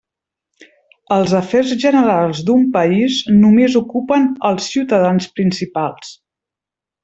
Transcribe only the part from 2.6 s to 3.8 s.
país només